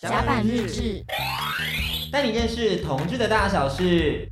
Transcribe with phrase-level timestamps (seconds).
[0.00, 1.04] 甲板日志，
[2.12, 4.30] 带你认识同志的大小事。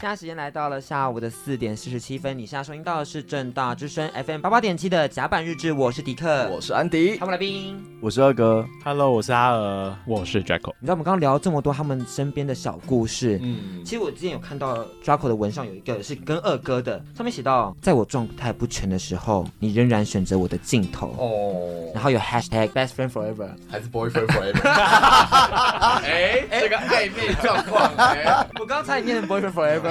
[0.00, 10.72] 现在时间来到了下午的四点四十七分，你现在收听到的是正大之声 FM 八八点七的甲板日志，我是迪克，我是安迪，他们来宾，我是二哥，Hello，我是阿娥，我是 Draco。
[10.80, 21.14] 你知道我们刚刚聊了这么多他们身边的小故事，嗯，其实我之前有看到 Draco 的文上有一个是跟二哥的，上面写到，在我状态不全的时候，你仍然选择我的镜头。
[21.18, 24.62] 哦，然后有 Hashtag Best Friend Forever 还是 Boyfriend Forever？
[26.08, 29.89] 哎，这个暧昧状况，哎，我刚才念的 Boyfriend Forever。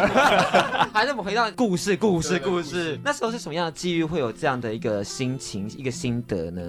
[0.94, 2.99] 还是我们回到故事，故事，故事。
[3.03, 6.62] 那时候是什么样的机遇，会有这样的一个心情，一个心得呢？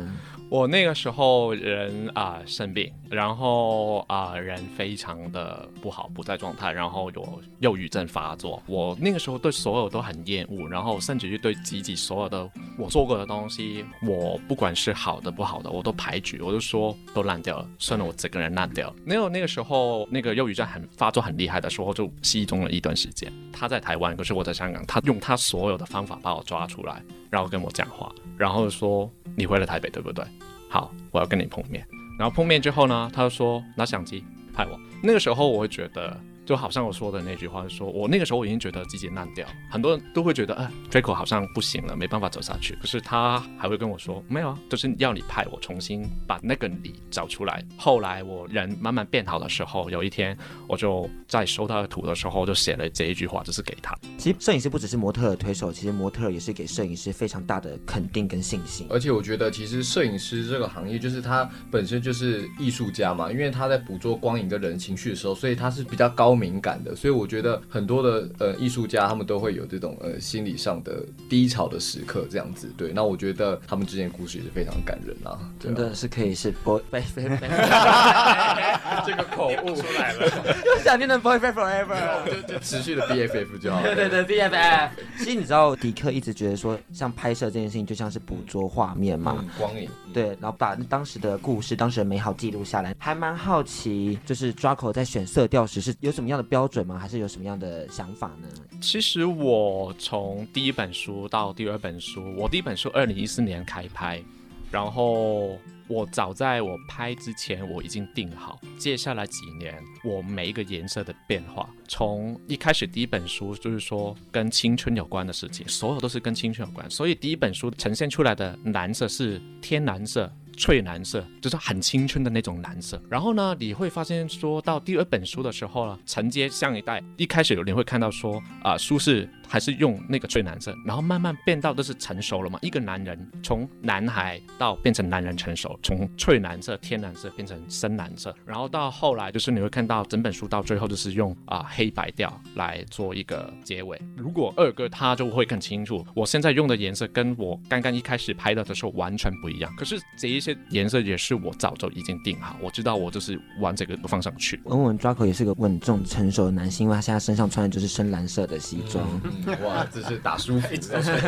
[0.51, 8.61] 我那个时候人啊、生病，然后啊、人非常的不好，不在状态，然后有忧郁症发作。
[8.67, 18.97] 我那个时候对所有都很厌恶，然后甚至于对自己所有的我做过的东西，我不管是好的不好的，我都排举，我就说都烂掉了，算了，我整个人烂掉了。
[19.05, 23.33] 没有那个时候那个忧郁症很发作很厉害的时候，就失踪了一段时间。
[23.53, 29.09] 他在台湾，可是我在香港，他用他所有的方法把我抓出来，然后跟我讲话，然后说
[29.41, 30.22] 你回了台北对不对？
[30.69, 31.83] 好，我要跟你碰面。
[32.19, 34.78] 然后碰面之后呢，他就说拿相机拍我。
[35.02, 36.14] 那个时候我会觉得。
[36.51, 42.75] 就好像我说的那句话，说我那个时候我已经觉得自己烂掉，很多人都会觉得，哎，Draco 好像不行了，没办法走下去。
[42.81, 47.65] 可是他还会跟我说，没有啊，就是要你派我重新把那个你找出来。
[47.77, 53.97] 后来我人慢慢变好的时候，有一天我就在收他的图的时候，就写了这一句话，就是给他。
[54.19, 58.89] 其实摄影师不只是模特的推手，其实模特也是给摄影师非常大的肯定跟信心。
[58.91, 72.72] 而且我觉得，其实摄影师这个行业，就是他本身就是艺术家嘛，因为他在捕捉光影跟人情绪的时候，所以他是比较高敏感的，所以我觉得很多的呃艺术家他们都会有这种呃心理上的低潮的时刻，这样子。
[72.77, 76.80] 对，那我觉得他们之间的故事也是非常感人啊，啊真的是可以是 boy，
[79.05, 80.30] 这个口误出来了，
[80.64, 83.94] 就想念的 boyfriend forever，就就持续的 BFF 就好了。
[83.94, 84.91] 对对对，BFF。
[85.18, 89.89] 其实你知道迪克一直觉得说，像拍摄这件事情就像是捕捉画面嘛，嗯、光影。
[90.12, 96.98] 对，然后把当时的故事、当时的美好记录下来，还蛮好奇，就是 Draco 在选色调时是有什么什么样的标准吗？
[96.98, 98.48] 还是有什么样的想法呢？
[98.79, 104.23] 其实我从第一本书到第二本书，我第一本书二零一四年开拍，
[104.70, 120.30] 然后我早在我拍之前我已经定好，接下来几年我每一个颜色的变化，从一开始第一本书就是说跟青春有关的事情，所有都是跟青春有关，所以第一本书呈现出来的蓝色是天蓝色。
[120.61, 144.00] 翠蓝色就是很青春的那种蓝色，然后呢，你会发现说到第二本书的时候呢，承接上一代，一开始有人会看到说啊、书是还是用那个翠蓝色，然后慢慢变到都是成熟了嘛，一个男人从男孩到变成男人成熟，从翠蓝色、天蓝色变成深蓝色，然后到后来就是你会看到整本书到最后就是用啊、呃、黑白调来做一个结尾。
[144.16, 150.56] 如果二哥他就会更清楚，我现在用的颜色跟我刚刚一开始拍的的时候完全不一样，可是这一些。
[150.70, 154.61] 颜色也是我早就已经定好，我知道我就是往这个方向去。
[154.64, 159.05] 文文 Draco 也是个稳重成熟的男性，因为他现在身上穿的就是深蓝色的西装。
[159.25, 161.19] 嗯、哇，这是打舒服，一直都穿。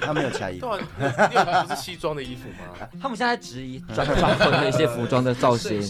[0.00, 2.88] 他没有其他衣服，不是西装的衣服吗？
[3.00, 5.80] 他们现在质疑 Draco 的一些服装的造型。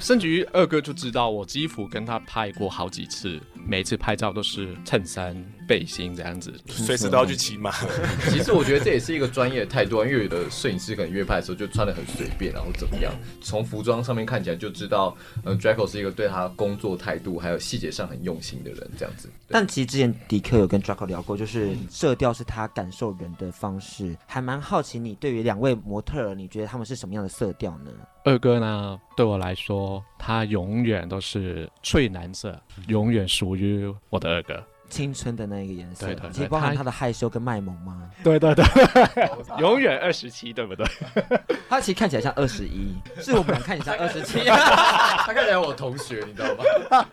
[0.00, 5.34] 甚至于二哥就知道，我几乎跟他拍过好几次，每次拍照都是衬衫、
[5.72, 7.72] 背心这样子， 随时都要去骑马。
[8.28, 13.10] 其实我觉得这也是一个专业的态度，因为有的摄影师可能约拍的时候就穿的很随便，然后怎么样？
[13.40, 19.30] 从服装上面看起来就知道，嗯，Draco 是一个对他工作态度还有细节上很用心的人，这样子。
[19.48, 27.90] 但其实之前迪克有跟 Draco 聊过，就是色调是他感受人的方式，还蛮好奇你对于两位模特儿，你觉得他们是什么样的色调呢？
[28.24, 34.62] 二哥呢，对我来说，他永远都是翠蓝色，永远属于我的二哥。
[34.92, 38.02] 青春的那一个颜色，对对，其实包含他的害羞跟卖萌吗？
[38.22, 38.64] 对对对，
[39.58, 40.86] 永远二十七，对不对？
[41.70, 44.40] 他其实看起来像二十一，是我们看起来像 二十七。
[44.44, 47.06] 他看起来我同学，你知道吗？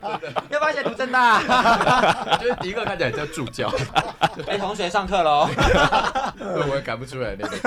[0.49, 1.39] 要不要一起读正大？
[1.39, 3.71] 我觉得迪克看起来像助教。
[4.45, 5.47] 哎，同学上课喽！
[6.67, 7.57] 我也赶不出来那个。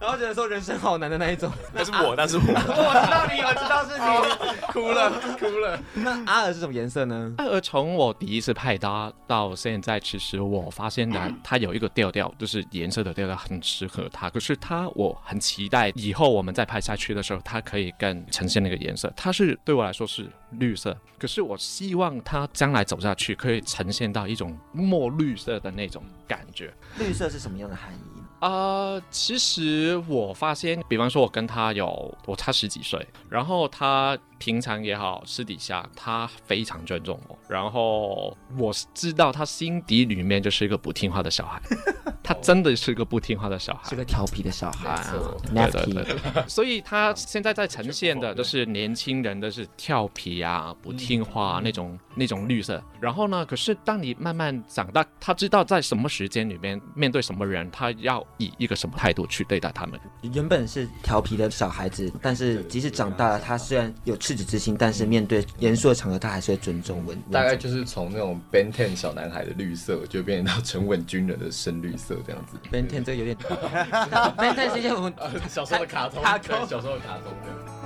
[0.00, 1.48] 然后觉得说人生好难的那一种。
[1.72, 2.42] 那是我，那是我。
[2.42, 4.72] 我知道你，我知道是你。
[4.72, 5.78] 哭了，哭了。
[5.94, 7.32] 那阿尔是什么颜色呢？
[7.38, 9.54] 阿尔从我第一次派他到。
[9.60, 14.30] 现在其实我发现的， 它有一个调调，就是颜色的调调很适合它。
[14.30, 19.12] 可是它，我很期待以后我们再拍下去的时候，它可以更呈现那个颜色。
[19.14, 26.72] 它是对我来说是绿色，可是我希望它将来走下去可以呈现到一种墨绿色的那种感觉。
[26.98, 28.20] 绿色是什么样的含义？
[28.40, 41.60] 呃，其实我发现，比方说，我跟他有我差十几岁，然后他平常也好，私底下他非常尊重我，然后我知道他心底里面就是一个不听话的小孩，
[42.24, 45.14] 他真的是个不听话的小孩，是个调皮的小孩啊，
[45.54, 58.26] 对对对，所以他现在在呈现的都是年轻人的是调皮啊，不听话、啊、那种那种绿色，然后呢，可是当你慢慢长大，他知道在什么时间里面面对什么人，他要。
[58.38, 60.00] 以一个什么态度去对待他们？
[60.32, 67.20] 原本是调皮的小孩子，但是即使长大了，他虽然有赤子之心，但是面对严肃的场合，他还是会尊重稳。
[67.32, 72.56] 大概就是从那种 Ben Ten 小男孩的绿色，就变成到沉稳军人的深绿色这样子。
[72.70, 73.36] Ben Ten 这个有点，
[74.38, 75.12] Ben Ten 是一些我们
[75.48, 77.79] 小时候的卡通，卡通小时候的卡通。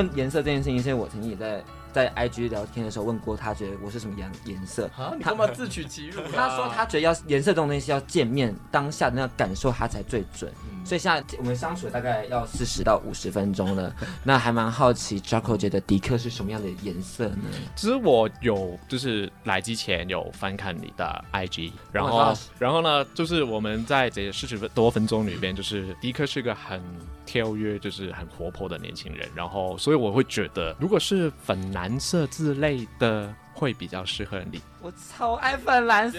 [0.00, 1.62] 问颜色这件事情，因为我曾经也在
[1.92, 4.88] 在 IG 聊天的时候问过他，觉得我是什么颜颜色？
[4.96, 6.22] 啊，你干嘛自取其辱？
[6.34, 10.50] 他说他觉得要颜色这种东西要见面当下的那个感受，他才最准。
[10.72, 13.94] 嗯、所以现在我们相处大概要四十到五十分钟了，
[14.24, 17.44] 那还蛮好奇 Jaco 觉得迪克是什么样的颜色呢？
[17.76, 26.80] 其实我有就是来之前有翻看你的 IG，然后然后呢，就是我们在这四十多分钟里边，就是迪克是个很。
[27.26, 34.58] 跳跃就是很活泼的年轻人，然后所以我会觉得，如果是粉蓝色之类的，会比较适合你。
[34.80, 36.18] 我超爱粉蓝色，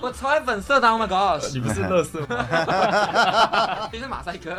[0.00, 1.52] 我超爱粉色的，Oh my god！
[1.52, 3.88] 你不是乐色吗？
[3.92, 4.56] 你是马赛克，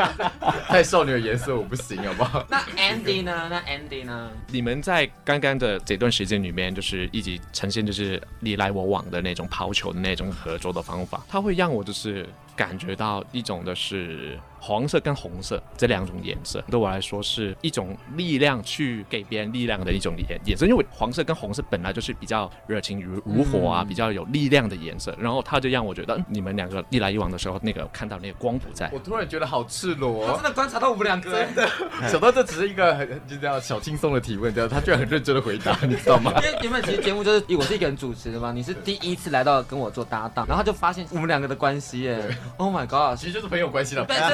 [0.68, 2.44] 太少女的颜色我不行，好不好？
[2.50, 3.48] 那 Andy 呢？
[3.48, 4.28] 那 Andy 呢？
[4.48, 12.28] 你们在刚刚的这段时间里面，就是一直呈现就是你来我往的那种抛球的那种合作的方法，它会让我就是。
[12.58, 20.66] 感觉到一种的是黄色跟红色这两种颜色，对我来说是一种力量，去给别人力量的一种颜颜色。
[20.66, 25.16] 因为黄色跟红色本来就是比较热情如如火啊，比较有力量的颜色。
[25.16, 28.90] 然后他就让我觉得，你们两个一来一往的时候，那个看到那个光谱在。
[28.92, 31.68] 我突然觉得好赤裸，哦，他真的观察到我们两个，真的
[32.10, 36.32] 想到这只是一个很就这样小轻松的提问，这样他居然很认真的回答，你知道吗？
[36.42, 42.36] 因为原本其实节目就是我是一个人主持的嘛，你是第一次来到跟我做搭档，然后就发现我们两个的关系耶。
[42.56, 43.18] Oh my god！
[43.18, 44.04] 其实就是朋友关系了。
[44.04, 44.26] 对对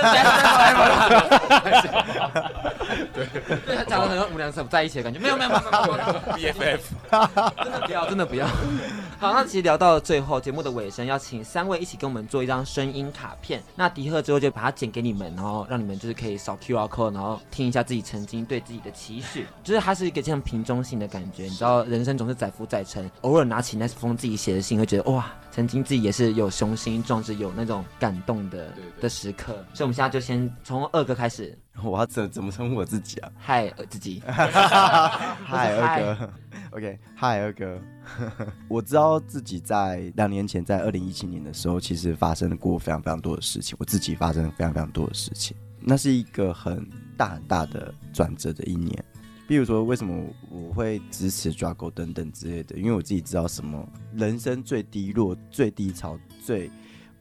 [3.13, 6.81] 对，对对，他讲了很多我们两个在一起的感觉，没有没有没有没有，BFF，
[7.63, 8.47] 真的不要真的不要。
[9.19, 13.63] 好，那其实聊到了最后节目的尾声，要请三位一起跟我们做一张声音卡片。
[13.75, 21.45] 那迪赫之后就把它剪给你们，然后让你们就是可以扫 QR code，然后听一下自己曾经对自己的期许，就是它是一个这样平中性的感觉。
[21.45, 25.31] 你知道，人生总是载浮载沉，偶尔拿起那封自己写的信，会觉得哇。
[25.51, 31.57] 曾经自己也是有雄心壮志，有那种感动的的时刻，所以我们现在就先从二哥开始。
[31.83, 33.33] 我要怎怎么称呼我自己啊？
[33.37, 34.23] 嗨，自己。
[34.27, 36.31] 嗨，二哥。
[36.77, 37.79] OK，嗨，二哥。
[38.69, 43.77] 我知道自己在两年前，在二零一七年的时候，其实发生过非常非常多的事情。
[43.79, 49.05] 我自己发生了非常非常多的事情，那是一个很大很大的转折的一年。
[49.47, 52.77] 比如说，为什么我会支持 Jaco 等等之类的？
[52.77, 56.71] 因为我自己知道什么人生最低落、最低潮、最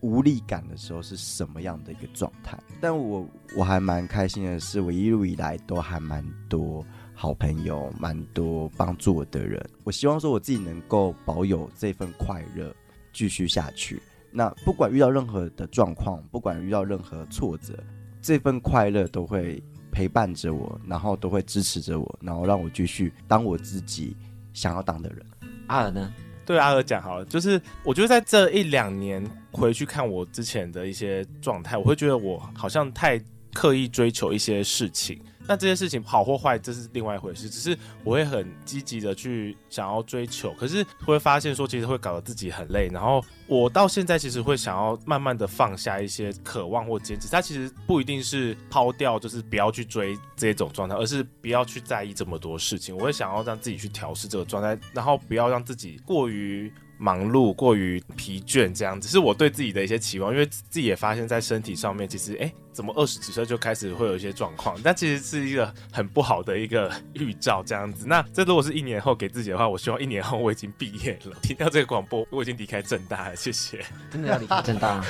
[0.03, 2.55] 无力感的时候是什么样的一个状态。
[2.79, 9.59] 但我我还蛮开心的是，我一路以来都还蛮多好朋友，蛮多帮助我的人。
[9.83, 12.71] 我希望说我自己能够保有这份快乐，
[13.11, 13.99] 继续下去。
[14.31, 17.81] 那不管遇到任何的状况，不管遇到任何挫折，
[18.21, 19.63] 这份快乐都会。
[19.95, 24.17] 陪伴着我，然后都会支持着我，然后让我继续当我自己
[24.51, 25.23] 想要当的人。
[25.67, 26.11] 阿尔呢？
[26.45, 33.21] 对阿和讲好了，就是我觉得在这一两年回去看我之前的一些状态，我会觉得我好像太
[33.53, 37.49] 刻意追求一些事情，那这些事情好或坏，这是另外一回事。
[37.49, 42.89] 只是我会很积极的去想要追求，可是会发现说，其实会搞得自己很累。
[42.91, 47.27] 然后我到现在其实会想要慢慢的放下一些渴望或坚持。
[47.27, 52.95] 它其实不一定是抛掉，就是不要去追这种状态，而是不要去在意这么多事情。
[52.95, 56.71] 我会想要让自己去调试这个状态，然后不要让自己过于。
[56.99, 64.79] 忙碌过于疲倦，这样子是我对自己的一些期望，因为自己也发现，在身体上面，其实哎、怎么二十几岁就开始会有一些状况？
[64.81, 68.05] 但其实是一个很不好的一个预兆，这样子。
[68.07, 73.83] 那这如果是一年后给自己的话，我希望一年后我已经毕业了，听到这个广播，我已经离开正大，谢谢。
[74.11, 75.03] 真的要离开政大？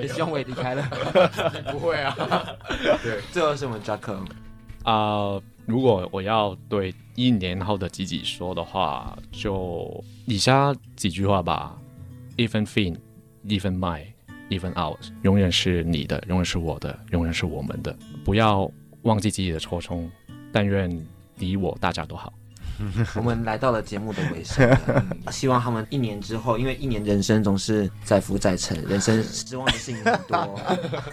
[0.00, 0.82] 也希望我也离开了。
[1.72, 2.14] 不会啊。
[3.02, 4.18] 对，最后是我们 Jaco
[4.84, 5.40] 啊。
[5.66, 11.74] 如果我要对一年后的自己说的话，就以下几句话吧
[12.36, 12.98] ：Even thing,
[13.46, 14.08] even mine,
[14.50, 17.96] even ours，永远是你的，永远是我的，永远是我们的。
[18.26, 18.70] 不要
[19.04, 20.10] 忘记自己的初衷，
[20.52, 20.90] 但愿
[21.36, 22.30] 你我大家都好。
[23.16, 24.76] 我们来到了节目的尾声，
[25.30, 30.60] 希望他们一年之后，因为一年人生总是载浮载沉，人生失望的事情很多，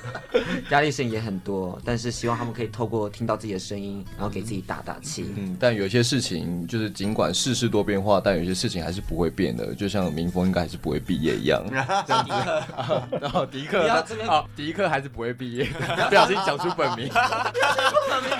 [0.71, 5.33] 压力事情也很多，但是希望他们可以透过听到自己的声音，然后给自己打打气。
[5.37, 11.61] 嗯，但有些事情就是尽管世事多变化，但有些事情还是不会变的，就像明峰应该还是不会毕业一样。
[11.67, 12.63] 迪克，
[13.21, 13.87] 然后迪克，
[14.25, 15.65] 好，迪克还是不会毕业，
[16.09, 17.09] 不小心讲出本名，
[18.09, 18.31] 本名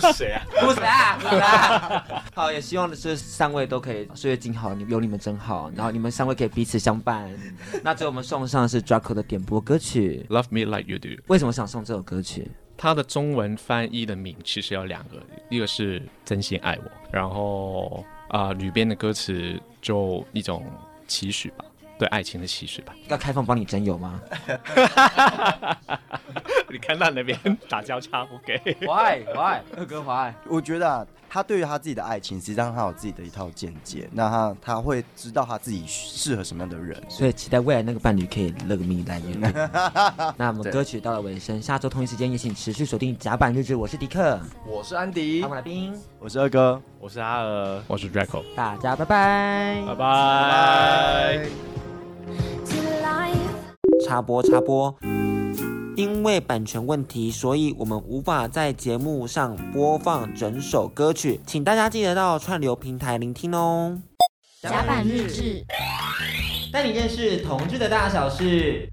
[0.00, 0.42] 是谁啊？
[0.60, 2.01] 不是啊，不是啊。
[2.34, 7.30] 好，也希望的是三位都可以岁月静好，你有你们真好，然后你们三位可以彼此相伴。
[7.82, 11.08] 那最后我们送上的是 Jaco 的点播歌曲《Love Me Like You Do》。
[11.28, 12.50] 为什么想送这首歌曲？
[12.76, 20.64] 它的中文翻译的名其实有两个，一个是真心爱我，然后啊，里、呃、边的歌词就一种
[21.06, 21.64] 期许吧。
[21.98, 24.20] 对爱情的期许吧，要开放帮你征友吗？
[26.72, 27.38] 你看到那边
[27.68, 30.32] 打交叉不给？Why Why 二哥 Why？
[30.48, 34.08] 我觉得啊，他对于他自己的爱情，实际上他有自己的一套见解。
[34.10, 39.38] 那他他会知道他自己适合什么样的人，所以期待未来那个伴侣可以乐个蜜来源。
[40.38, 43.76] 那我们歌曲到了尾声，下周同一时间也请持续锁定甲板日志。
[43.76, 51.46] 我是迪克，我是安迪，我是来宾，我是二哥，我是阿娥，我是 Raco 大家拜拜，拜拜。
[54.06, 54.94] 插播插播，
[56.02, 64.02] 因为版权问题，所以我们无法在节目上播放整首歌曲，请大家记得到串流平台聆听哦。
[64.60, 65.64] 甲板日志，
[66.72, 68.91] 带你认识同志的大小事。